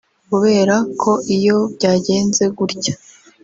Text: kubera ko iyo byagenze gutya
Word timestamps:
kubera 0.29 0.75
ko 1.01 1.11
iyo 1.35 1.57
byagenze 1.75 2.43
gutya 2.57 2.93